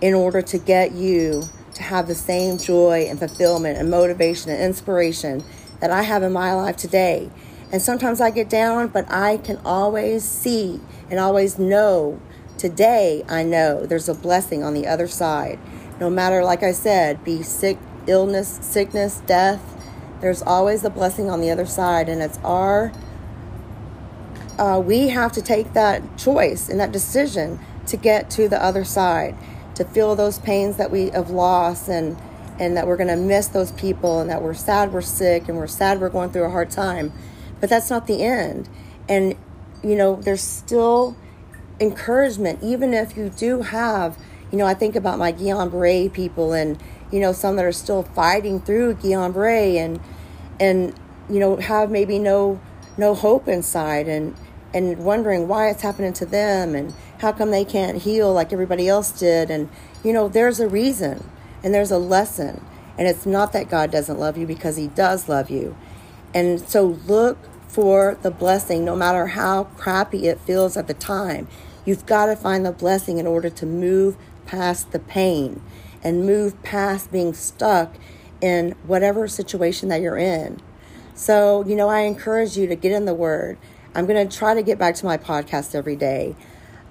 in 0.00 0.14
order 0.14 0.42
to 0.42 0.58
get 0.58 0.92
you 0.92 1.42
to 1.74 1.82
have 1.82 2.06
the 2.06 2.14
same 2.14 2.58
joy 2.58 3.06
and 3.08 3.18
fulfillment 3.18 3.78
and 3.78 3.90
motivation 3.90 4.50
and 4.50 4.62
inspiration 4.62 5.44
that 5.80 5.90
I 5.90 6.02
have 6.02 6.22
in 6.22 6.32
my 6.32 6.54
life 6.54 6.76
today. 6.76 7.30
And 7.72 7.82
sometimes 7.82 8.20
I 8.20 8.30
get 8.30 8.48
down, 8.48 8.88
but 8.88 9.10
I 9.10 9.38
can 9.38 9.58
always 9.64 10.24
see 10.24 10.80
and 11.10 11.18
always 11.18 11.58
know 11.58 12.20
today 12.56 13.24
I 13.28 13.42
know 13.42 13.84
there's 13.86 14.08
a 14.08 14.14
blessing 14.14 14.62
on 14.62 14.74
the 14.74 14.86
other 14.86 15.08
side. 15.08 15.58
No 16.00 16.08
matter, 16.10 16.44
like 16.44 16.62
I 16.62 16.72
said, 16.72 17.24
be 17.24 17.42
sick, 17.42 17.78
illness, 18.06 18.58
sickness, 18.62 19.22
death, 19.26 19.60
there's 20.20 20.42
always 20.42 20.84
a 20.84 20.90
blessing 20.90 21.28
on 21.30 21.40
the 21.40 21.50
other 21.50 21.66
side. 21.66 22.08
And 22.08 22.22
it's 22.22 22.38
our 22.44 22.92
uh, 24.58 24.80
we 24.84 25.08
have 25.08 25.32
to 25.32 25.42
take 25.42 25.72
that 25.72 26.16
choice 26.16 26.68
and 26.68 26.78
that 26.80 26.92
decision 26.92 27.58
to 27.86 27.96
get 27.96 28.30
to 28.30 28.48
the 28.48 28.62
other 28.62 28.84
side, 28.84 29.36
to 29.74 29.84
feel 29.84 30.14
those 30.14 30.38
pains 30.38 30.76
that 30.76 30.90
we 30.90 31.10
have 31.10 31.30
lost 31.30 31.88
and 31.88 32.16
and 32.58 32.76
that 32.76 32.86
we're 32.86 32.96
going 32.96 33.08
to 33.08 33.16
miss 33.16 33.48
those 33.48 33.72
people 33.72 34.20
and 34.20 34.30
that 34.30 34.40
we're 34.40 34.54
sad 34.54 34.92
we're 34.92 35.00
sick 35.00 35.48
and 35.48 35.58
we're 35.58 35.66
sad 35.66 36.00
we're 36.00 36.08
going 36.08 36.30
through 36.30 36.44
a 36.44 36.50
hard 36.50 36.70
time. 36.70 37.12
But 37.60 37.70
that's 37.70 37.90
not 37.90 38.06
the 38.06 38.22
end. 38.22 38.68
And 39.08 39.36
you 39.82 39.96
know, 39.96 40.16
there's 40.16 40.40
still 40.40 41.16
encouragement 41.80 42.62
even 42.62 42.94
if 42.94 43.16
you 43.16 43.28
do 43.28 43.62
have, 43.62 44.16
you 44.50 44.58
know, 44.58 44.66
I 44.66 44.74
think 44.74 44.94
about 44.94 45.18
my 45.18 45.32
Guillain-Barré 45.32 46.12
people 46.12 46.52
and 46.52 46.80
you 47.10 47.20
know, 47.20 47.32
some 47.32 47.56
that 47.56 47.64
are 47.64 47.72
still 47.72 48.02
fighting 48.02 48.60
through 48.60 48.94
Guillain-Barré 48.96 49.76
and 49.76 50.00
and 50.60 50.94
you 51.28 51.40
know, 51.40 51.56
have 51.56 51.90
maybe 51.90 52.18
no 52.18 52.60
no 52.96 53.14
hope 53.14 53.48
inside 53.48 54.08
and 54.08 54.36
and 54.72 54.98
wondering 54.98 55.46
why 55.46 55.70
it's 55.70 55.82
happening 55.82 56.12
to 56.12 56.26
them 56.26 56.74
and 56.74 56.92
how 57.24 57.32
come 57.32 57.50
they 57.50 57.64
can't 57.64 58.02
heal 58.02 58.32
like 58.34 58.52
everybody 58.52 58.86
else 58.86 59.10
did? 59.10 59.50
And 59.50 59.70
you 60.04 60.12
know 60.12 60.28
there's 60.28 60.60
a 60.60 60.68
reason 60.68 61.28
and 61.62 61.72
there's 61.72 61.90
a 61.90 61.98
lesson. 61.98 62.62
And 62.98 63.08
it's 63.08 63.24
not 63.24 63.54
that 63.54 63.70
God 63.70 63.90
doesn't 63.90 64.20
love 64.20 64.36
you 64.36 64.46
because 64.46 64.76
he 64.76 64.88
does 64.88 65.26
love 65.26 65.48
you. 65.50 65.74
And 66.34 66.60
so 66.60 66.84
look 67.06 67.38
for 67.66 68.18
the 68.20 68.30
blessing 68.30 68.84
no 68.84 68.94
matter 68.94 69.28
how 69.28 69.64
crappy 69.64 70.28
it 70.28 70.38
feels 70.38 70.76
at 70.76 70.86
the 70.86 70.94
time. 70.94 71.48
You've 71.86 72.04
got 72.04 72.26
to 72.26 72.36
find 72.36 72.64
the 72.64 72.72
blessing 72.72 73.18
in 73.18 73.26
order 73.26 73.48
to 73.48 73.66
move 73.66 74.16
past 74.44 74.92
the 74.92 74.98
pain 74.98 75.62
and 76.02 76.26
move 76.26 76.62
past 76.62 77.10
being 77.10 77.32
stuck 77.32 77.94
in 78.42 78.72
whatever 78.86 79.26
situation 79.26 79.88
that 79.88 80.02
you're 80.02 80.18
in. 80.18 80.60
So, 81.14 81.64
you 81.66 81.74
know, 81.74 81.88
I 81.88 82.00
encourage 82.00 82.58
you 82.58 82.66
to 82.66 82.76
get 82.76 82.92
in 82.92 83.06
the 83.06 83.14
Word. 83.14 83.56
I'm 83.94 84.04
going 84.04 84.28
to 84.28 84.36
try 84.36 84.54
to 84.54 84.62
get 84.62 84.78
back 84.78 84.94
to 84.96 85.06
my 85.06 85.16
podcast 85.16 85.74
every 85.74 85.96
day. 85.96 86.36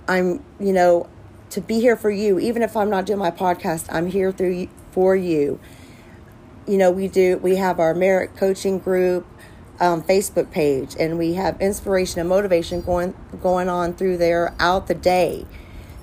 I'm, 0.07 0.43
you 0.59 0.73
know, 0.73 1.09
to 1.51 1.61
be 1.61 1.79
here 1.79 1.95
for 1.95 2.09
you. 2.09 2.39
Even 2.39 2.61
if 2.61 2.75
I'm 2.75 2.89
not 2.89 3.05
doing 3.05 3.19
my 3.19 3.31
podcast, 3.31 3.85
I'm 3.91 4.07
here 4.07 4.31
through 4.31 4.67
for 4.91 5.15
you. 5.15 5.59
You 6.67 6.77
know, 6.77 6.91
we 6.91 7.07
do. 7.07 7.37
We 7.37 7.57
have 7.57 7.79
our 7.79 7.93
merit 7.93 8.35
coaching 8.35 8.79
group 8.79 9.27
um, 9.79 10.01
Facebook 10.01 10.51
page, 10.51 10.95
and 10.99 11.17
we 11.17 11.33
have 11.33 11.59
inspiration 11.61 12.19
and 12.19 12.29
motivation 12.29 12.81
going 12.81 13.13
going 13.41 13.69
on 13.69 13.93
through 13.93 14.17
there 14.17 14.55
out 14.59 14.87
the 14.87 14.95
day 14.95 15.45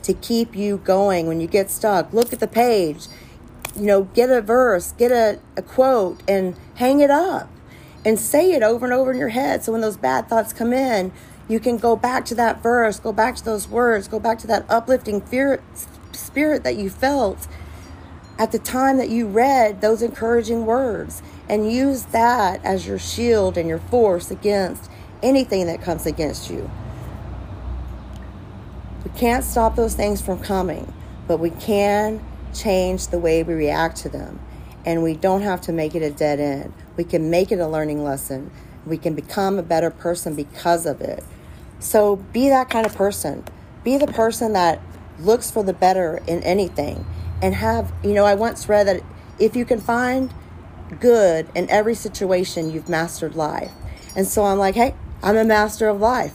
to 0.02 0.14
keep 0.14 0.54
you 0.54 0.78
going 0.78 1.26
when 1.26 1.40
you 1.40 1.47
get 1.47 1.71
stuck. 1.71 2.12
Look 2.12 2.33
at 2.33 2.40
the 2.40 2.49
page. 2.49 3.07
You 3.76 3.87
know, 3.87 4.02
get 4.02 4.30
a 4.30 4.42
verse, 4.42 4.92
get 4.92 5.12
a, 5.12 5.38
a 5.57 5.62
quote, 5.62 6.23
and 6.26 6.57
hang 6.75 7.00
it 7.00 7.11
up 7.11 7.49
and 8.04 8.19
say 8.19 8.52
it 8.52 8.62
over 8.62 8.85
and 8.85 8.92
over 8.92 9.12
in 9.12 9.19
your 9.19 9.28
head. 9.28 9.62
So 9.62 9.73
when 9.73 9.80
those 9.80 9.97
bad 9.97 10.28
thoughts 10.28 10.52
come 10.52 10.73
in, 10.73 11.12
you 11.50 11.59
can 11.59 11.78
go 11.78 11.97
back 11.97 12.25
to 12.26 12.35
that 12.37 12.62
verse, 12.62 13.00
go 13.00 13.12
back 13.12 13.35
to 13.35 13.45
those 13.45 13.66
words, 13.66 14.07
go 14.07 14.21
back 14.21 14.38
to 14.38 14.47
that 14.47 14.64
uplifting 14.69 15.21
fear, 15.21 15.61
spirit 16.12 16.62
that 16.62 16.76
you 16.76 16.88
felt 16.88 17.49
at 18.38 18.52
the 18.52 18.59
time 18.59 18.99
that 18.99 19.11
you 19.11 19.26
read 19.26 19.80
those 19.80 20.00
encouraging 20.00 20.64
words 20.64 21.23
and 21.49 21.73
use 21.73 22.04
that 22.04 22.64
as 22.64 22.87
your 22.87 23.00
shield 23.00 23.59
and 23.59 23.69
your 23.69 23.80
force 23.80 24.30
against 24.30 24.88
anything 25.25 25.66
that 25.66 25.83
comes 25.83 26.07
against 26.07 26.50
you. 26.50 26.71
We 29.04 29.11
can't 29.19 29.45
stop 29.45 29.75
those 29.75 29.95
things 29.95 30.23
from 30.23 30.38
coming, 30.38 30.92
but 31.26 31.38
we 31.38 31.50
can 31.50 32.25
change 32.54 33.09
the 33.09 33.19
way 33.19 33.42
we 33.42 33.54
react 33.54 33.97
to 33.99 34.09
them. 34.09 34.38
And 34.87 35.02
we 35.02 35.14
don't 35.14 35.42
have 35.42 35.61
to 35.62 35.73
make 35.73 35.97
it 35.97 36.02
a 36.02 36.11
dead 36.11 36.38
end. 36.38 36.73
We 36.97 37.02
can 37.02 37.28
make 37.28 37.50
it 37.50 37.59
a 37.59 37.66
learning 37.66 38.04
lesson. 38.04 38.52
We 38.87 38.97
can 38.97 39.14
become 39.14 39.59
a 39.59 39.62
better 39.62 39.90
person 39.90 40.37
because 40.37 40.87
of 40.87 41.00
it. 41.00 41.25
So 41.80 42.16
be 42.16 42.49
that 42.49 42.70
kind 42.70 42.87
of 42.87 42.94
person. 42.94 43.44
Be 43.82 43.96
the 43.96 44.06
person 44.06 44.52
that 44.52 44.80
looks 45.18 45.50
for 45.50 45.64
the 45.64 45.72
better 45.72 46.20
in 46.26 46.42
anything. 46.42 47.04
And 47.42 47.54
have, 47.54 47.92
you 48.04 48.12
know, 48.12 48.25
I 48.25 48.34
once 48.34 48.68
read 48.68 48.87
that 48.87 49.02
if 49.38 49.56
you 49.56 49.64
can 49.64 49.80
find 49.80 50.32
good 51.00 51.49
in 51.54 51.68
every 51.70 51.94
situation, 51.94 52.70
you've 52.70 52.88
mastered 52.88 53.34
life. 53.34 53.72
And 54.14 54.26
so 54.26 54.44
I'm 54.44 54.58
like, 54.58 54.75
hey, 54.75 54.94
I'm 55.22 55.37
a 55.37 55.44
master 55.44 55.88
of 55.88 56.00
life. 56.00 56.34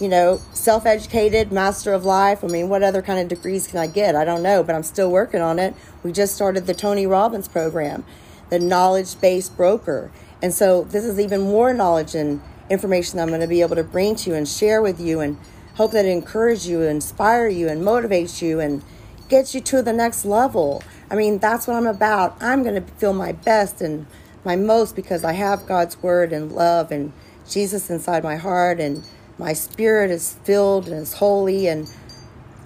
You 0.00 0.08
know, 0.08 0.40
self 0.52 0.84
educated, 0.86 1.52
master 1.52 1.92
of 1.92 2.04
life. 2.04 2.42
I 2.42 2.48
mean, 2.48 2.68
what 2.68 2.82
other 2.82 3.02
kind 3.02 3.18
of 3.20 3.28
degrees 3.28 3.66
can 3.66 3.78
I 3.78 3.86
get? 3.86 4.14
I 4.14 4.24
don't 4.24 4.42
know, 4.42 4.62
but 4.62 4.74
I'm 4.74 4.82
still 4.82 5.10
working 5.10 5.40
on 5.40 5.58
it. 5.58 5.74
We 6.02 6.12
just 6.12 6.34
started 6.34 6.66
the 6.66 6.74
Tony 6.74 7.06
Robbins 7.06 7.48
program 7.48 8.04
the 8.48 8.58
knowledge 8.58 9.20
based 9.20 9.56
broker. 9.56 10.10
And 10.42 10.52
so 10.52 10.84
this 10.84 11.04
is 11.04 11.18
even 11.18 11.40
more 11.40 11.72
knowledge 11.72 12.14
and 12.14 12.40
information 12.70 13.16
that 13.16 13.22
I'm 13.22 13.28
going 13.28 13.40
to 13.40 13.46
be 13.46 13.60
able 13.60 13.76
to 13.76 13.84
bring 13.84 14.16
to 14.16 14.30
you 14.30 14.36
and 14.36 14.48
share 14.48 14.82
with 14.82 15.00
you 15.00 15.20
and 15.20 15.38
hope 15.74 15.92
that 15.92 16.04
it 16.04 16.10
encourages 16.10 16.68
you, 16.68 16.82
inspire 16.82 17.48
you, 17.48 17.68
and 17.68 17.82
motivates 17.82 18.42
you 18.42 18.60
and 18.60 18.82
gets 19.28 19.54
you 19.54 19.60
to 19.60 19.82
the 19.82 19.92
next 19.92 20.24
level. 20.24 20.82
I 21.10 21.16
mean, 21.16 21.38
that's 21.38 21.66
what 21.66 21.76
I'm 21.76 21.86
about. 21.86 22.36
I'm 22.40 22.62
going 22.62 22.74
to 22.74 22.92
feel 22.94 23.12
my 23.12 23.32
best 23.32 23.80
and 23.80 24.06
my 24.44 24.56
most 24.56 24.96
because 24.96 25.24
I 25.24 25.32
have 25.32 25.66
God's 25.66 26.02
word 26.02 26.32
and 26.32 26.52
love 26.52 26.90
and 26.90 27.12
Jesus 27.48 27.90
inside 27.90 28.22
my 28.22 28.36
heart 28.36 28.80
and 28.80 29.04
my 29.38 29.52
spirit 29.52 30.10
is 30.10 30.34
filled 30.44 30.88
and 30.88 31.02
is 31.02 31.14
holy 31.14 31.66
and 31.66 31.90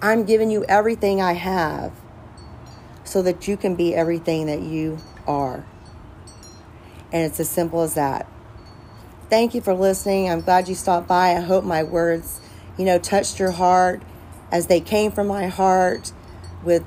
I'm 0.02 0.24
giving 0.24 0.50
you 0.50 0.64
everything 0.64 1.20
I 1.20 1.32
have 1.32 1.92
so 3.04 3.22
that 3.22 3.48
you 3.48 3.56
can 3.56 3.74
be 3.74 3.94
everything 3.94 4.46
that 4.46 4.60
you 4.62 4.98
are. 5.26 5.64
And 7.12 7.26
it's 7.26 7.40
as 7.40 7.50
simple 7.50 7.82
as 7.82 7.94
that. 7.94 8.26
Thank 9.30 9.54
you 9.54 9.60
for 9.60 9.74
listening. 9.74 10.28
I'm 10.28 10.40
glad 10.40 10.68
you 10.68 10.74
stopped 10.74 11.06
by. 11.06 11.36
I 11.36 11.40
hope 11.40 11.62
my 11.62 11.84
words, 11.84 12.40
you 12.76 12.84
know, 12.84 12.98
touched 12.98 13.38
your 13.38 13.52
heart, 13.52 14.02
as 14.50 14.66
they 14.66 14.80
came 14.80 15.12
from 15.12 15.28
my 15.28 15.46
heart 15.46 16.12
with 16.64 16.84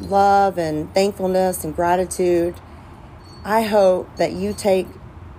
love 0.00 0.58
and 0.58 0.92
thankfulness 0.92 1.62
and 1.62 1.76
gratitude. 1.76 2.56
I 3.44 3.62
hope 3.62 4.16
that 4.16 4.32
you 4.32 4.52
take 4.52 4.88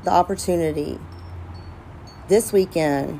the 0.05 0.11
opportunity 0.11 0.97
this 2.29 2.53
weekend 2.53 3.19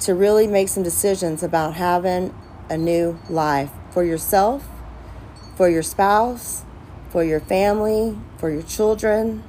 to 0.00 0.12
really 0.12 0.48
make 0.48 0.68
some 0.68 0.82
decisions 0.82 1.44
about 1.44 1.74
having 1.74 2.34
a 2.68 2.76
new 2.76 3.16
life 3.30 3.70
for 3.92 4.02
yourself, 4.02 4.66
for 5.54 5.68
your 5.68 5.84
spouse, 5.84 6.64
for 7.10 7.22
your 7.22 7.38
family, 7.38 8.18
for 8.38 8.50
your 8.50 8.62
children. 8.62 9.44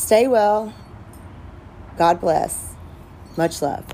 Stay 0.00 0.26
well. 0.26 0.72
God 1.98 2.20
bless. 2.22 2.74
Much 3.36 3.60
love. 3.60 3.84